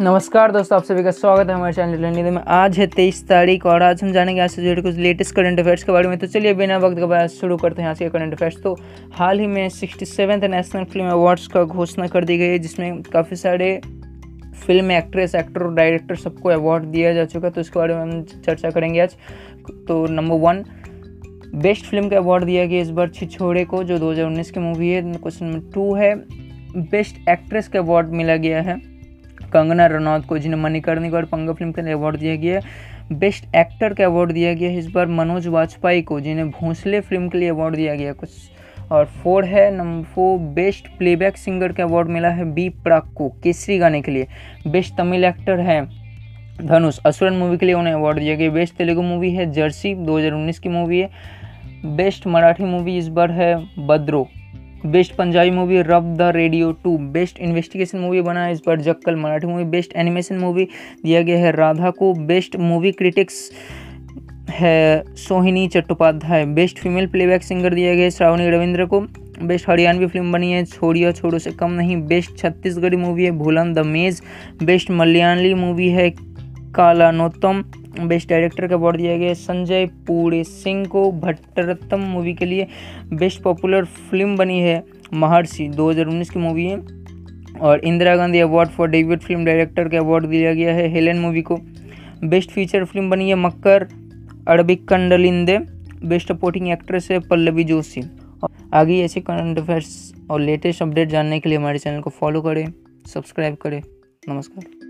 नमस्कार 0.00 0.52
दोस्तों, 0.52 0.76
आप 0.76 0.84
सभी 0.84 1.02
का 1.04 1.10
स्वागत 1.10 1.48
है 1.48 1.54
हमारे 1.54 1.72
चैनल 1.72 2.30
में 2.30 2.40
आज 2.46 2.78
है 2.78 2.86
तेईस 2.86 3.22
तारीख 3.28 3.66
और 3.66 3.82
आज 3.82 4.02
हम 4.02 4.12
जानेंगे 4.12 4.40
आज 4.40 4.50
से 4.50 4.62
जुड़े 4.62 4.82
कुछ 4.82 4.96
लेटेस्ट 4.96 5.34
करंट 5.34 5.60
अफेयर्स 5.60 5.82
के 5.84 5.92
बारे 5.92 6.08
में। 6.08 6.16
तो 6.18 6.26
चलिए, 6.26 6.54
बिना 6.54 6.78
वक्त 6.78 6.96
के 6.98 7.04
बाद 7.04 7.28
शुरू 7.28 7.56
करते 7.56 7.82
हैं 7.82 7.88
आज 7.88 7.98
के 7.98 8.08
करंट 8.08 8.32
अफेयर्स 8.32 8.56
तो 8.62 8.76
हाल 9.12 9.40
ही 9.40 9.46
में 9.46 9.68
sixty 9.68 10.04
seventh 10.04 10.44
national 10.44 10.84
film 10.84 11.06
awards 11.06 11.46
का 11.46 11.62
घोषणा 11.64 12.06
कर 12.06 12.24
दी 12.24 12.38
गई 12.38 12.46
है, 12.46 12.58
जिसमें 12.58 13.02
काफ़ी 13.02 13.36
सारे 13.36 13.80
फ़िल्म 14.66 14.90
एक्ट्रेस 14.90 15.34
एक्टर 15.34 15.62
और 15.62 15.74
डायरेक्टर 15.74 16.16
सबको 16.16 16.48
अवार्ड 16.48 16.84
दिया 16.84 17.12
जा 17.14 17.24
चुका 17.24 17.46
है। 17.46 17.52
तो 17.52 17.60
इसके 17.60 17.78
बारे 17.78 17.94
में 17.94 18.02
हम 18.02 18.22
चर्चा 18.22 18.70
करेंगे 18.70 19.00
आज। 19.00 19.16
तो 19.88 20.06
नंबर 20.06 20.36
वन 20.36 20.64
बेस्ट 21.54 21.86
फ़िल्म 21.86 22.08
का 22.08 22.16
अवार्ड 22.16 22.44
दिया 22.44 22.64
गया 22.66 22.80
इस 22.80 22.90
बार 22.90 23.08
छिछोड़े 23.08 23.64
को, 23.64 23.84
जो 23.84 23.98
2019 23.98 24.50
की 24.50 24.60
मूवी 24.60 24.90
है। 24.90 25.02
क्वेश्चन 25.02 25.46
नंबर 25.46 25.70
टू 25.74 25.94
है 25.94 26.14
बेस्ट 26.76 27.28
एक्ट्रेस 27.28 27.68
का 27.68 27.78
अवार्ड 27.78 28.08
मिला 28.12 28.36
गया 28.36 28.62
है। 28.62 28.93
कंगना 29.54 29.86
रनौत 29.86 30.26
को, 30.26 30.38
जिन्हें 30.38 30.60
मणिकर्णिका 30.60 31.16
और 31.16 31.24
पंगा 31.24 31.52
फ़िल्म 31.52 31.72
के 31.72 31.82
लिए 31.82 31.92
अवार्ड 31.92 32.16
दिया 32.16 32.36
गया 32.36 32.58
है। 32.58 32.92
बेस्ट 33.12 33.54
एक्टर 33.54 33.94
का 33.94 34.04
अवार्ड 34.04 34.32
दिया 34.32 34.52
गया 34.54 34.70
है 34.70 34.78
इस 34.78 34.86
बार 34.86 35.06
मनोज 35.06 35.46
वाजपेयी 35.46 36.02
को, 36.02 36.20
जिन्हें 36.20 36.50
भोंसले 36.50 37.00
फ़िल्म 37.00 37.28
के 37.28 37.38
लिए 37.38 37.48
अवार्ड 37.48 37.76
दिया 37.76 37.94
गया 37.94 38.12
कुछ। 38.12 38.30
और 38.92 39.04
फोर 39.22 39.44
है 39.44 39.70
number 39.76 40.04
four 40.04 40.38
best 40.54 40.88
playback 40.98 41.36
singer 41.36 41.72
का 41.72 41.82
अवार्ड 41.82 42.08
मिला 42.08 42.28
है 42.28 42.44
बी 42.44 42.68
प्राक 42.84 43.12
को, 43.16 43.28
केसरी 43.42 43.78
गाने 43.78 44.00
के 44.02 44.12
लिए। 44.12 44.26
बेस्ट 44.66 44.96
तमिल 44.96 45.24
एक्टर 45.24 45.60
है 45.60 45.84
धनुष, 46.58 46.98
असुरन 47.06 47.34
मूवी 47.34 47.56
के 47.58 47.66
लिए 47.66 47.74
उन्हें 47.74 47.94
अवार्ड 47.94 48.18
दिया 48.18 48.34
गया 48.36 48.50
बेस्ट 48.50 48.76
तेलुगु 48.76 49.02
मूवी 49.02 49.32
है 49.34 49.50
जर्सी 49.52 49.94
2019 49.94 50.58
की 50.58 50.68
मूवी 50.68 50.98
है। 50.98 51.10
बेस्ट 51.86 52.26
मराठी 52.26 52.64
मूवी 52.64 52.96
इस 52.98 53.08
बार 53.08 53.30
है, 53.30 53.54
बद्रो। 53.78 54.26
Best 54.86 55.14
Punjabi 55.14 55.50
movie 55.50 55.80
Rabb 55.82 56.14
Da 56.16 56.22
radio 56.34 56.70
two. 56.84 56.96
Best 57.12 57.38
investigation 57.40 57.98
movie 57.98 58.20
बना 58.20 58.44
है 58.44 58.52
इस 58.52 58.60
पर, 58.60 58.80
Jakkal 58.80 59.16
Marathi 59.16 59.46
movie, 59.46 59.64
best 59.64 59.96
animation 59.96 60.38
movie 60.38 60.68
दिया 61.04 61.22
गया 61.22 61.38
है 61.38 61.52
राधा 61.52 61.90
को। 61.90 62.12
बेस्ट 62.26 62.56
मूवी 62.56 62.92
क्रिटिक्स 62.92 63.50
है 64.50 65.04
Sohini 65.16 65.66
Chattopadhyay. 65.68 66.44
Best 66.46 66.78
female 66.78 67.06
playback 67.06 67.42
singer 67.42 67.74
दिया 67.74 67.94
गया 67.94 68.04
है 68.04 68.10
श्रावणी 68.10 68.50
रविंद्र 68.50 68.86
को। 68.86 69.00
बेस्ट 69.42 69.68
हरियाणवी 69.68 70.06
फ़िल्म 70.06 70.32
बनी 70.32 70.52
है, 70.52 70.64
छोड़िया 70.64 71.12
छोड़ो 71.12 71.38
से 71.38 71.50
कम 71.50 71.70
नहीं। 71.70 71.96
बेस्ट 72.06 72.36
छत्तीसगढ़ी 72.38 72.96
मूवी 72.96 73.24
है, 73.24 73.30
Bhulan 73.30 73.72
the 73.72 73.86
maze. 73.86 74.22
Best 74.62 74.90
Malayali 74.90 75.54
movie 75.54 75.88
है 75.88 76.10
कालानोत्तम 76.74 77.64
बेस्ट 78.00 78.28
डायरेक्टर 78.28 78.66
का 78.66 78.74
अवार्ड 78.74 78.96
दिया 78.96 79.16
गया 79.16 79.34
संजय 79.34 79.86
पूरे 79.86 80.44
सिंह 80.44 80.86
को 80.86 81.12
भट्टरत्तम 81.12 82.00
मूवी 82.00 82.34
के 82.34 82.46
लिए 82.46 82.66
बेस्ट 83.12 83.42
पॉपुलर 83.42 83.84
फ़िल्म 83.84 84.36
बनी 84.36 84.60
है 84.60 84.84
महर्षि 85.12 85.68
2019 85.68 86.30
की 86.30 86.38
मूवी 86.38 86.66
है। 86.66 86.76
और 87.60 87.80
Indira 87.84 88.16
Gandhi 88.16 88.38
award 88.40 88.70
for 88.70 88.88
debut 88.88 89.20
film 89.20 89.44
director 89.44 89.88
का 89.88 89.98
अवार्ड 89.98 90.26
दिया 90.26 90.54
गया 90.54 90.74
है 90.74 90.88
हेलेन 90.88 91.18
मूवी 91.18 91.42
को। 91.42 91.56
बेस्ट 92.24 92.50
फीचर 92.50 92.84
फ़िल्म 92.84 93.10
बनी 93.10 93.28
है 93.28 93.34
Marakkar, 93.34 93.88
Arabikadalinte, 94.88 95.58
best 96.04 96.28
supporting 96.28 96.68
actress 96.68 97.10
है 97.10 97.18
पल्लवी 97.20 97.64
जोशी। 97.64 98.02
आगे 98.74 99.00
ऐसे 99.00 99.20
करंट 99.20 99.58
अफेयर्स 99.58 100.14
और 100.30 100.40
लेटेस्ट 100.40 100.82
अपडेट 100.82 101.08
जानने 101.08 101.40
के 101.40 101.48
लिए 101.48 101.58
हमारे 101.58 101.78
चैनल 101.78 102.00
को 102.00 102.10
फॉलो 102.10 102.42
करें 102.42 102.66
सब्सक्राइब 103.06 103.54
करें। 103.54 103.82
नमस्कार। 104.28 104.83